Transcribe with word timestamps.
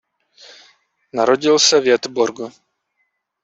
Narodil 1.13 1.59
se 1.59 1.79
v 1.79 1.83
Göteborgu. 1.85 2.51